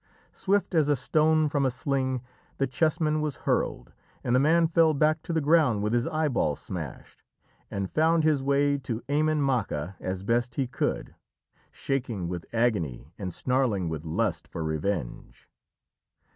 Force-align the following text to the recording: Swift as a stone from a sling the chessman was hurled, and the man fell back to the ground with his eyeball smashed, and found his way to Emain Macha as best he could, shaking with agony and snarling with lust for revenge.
Swift 0.33 0.73
as 0.73 0.89
a 0.89 0.95
stone 0.95 1.47
from 1.47 1.63
a 1.63 1.69
sling 1.69 2.23
the 2.57 2.65
chessman 2.65 3.21
was 3.21 3.35
hurled, 3.45 3.93
and 4.23 4.35
the 4.35 4.39
man 4.39 4.65
fell 4.65 4.95
back 4.95 5.21
to 5.21 5.31
the 5.31 5.39
ground 5.41 5.83
with 5.83 5.93
his 5.93 6.07
eyeball 6.07 6.55
smashed, 6.55 7.21
and 7.69 7.87
found 7.87 8.23
his 8.23 8.41
way 8.41 8.79
to 8.79 9.03
Emain 9.09 9.39
Macha 9.43 9.95
as 9.99 10.23
best 10.23 10.55
he 10.55 10.65
could, 10.65 11.13
shaking 11.69 12.27
with 12.27 12.47
agony 12.51 13.13
and 13.19 13.31
snarling 13.31 13.89
with 13.89 14.03
lust 14.03 14.47
for 14.47 14.63
revenge. 14.63 15.47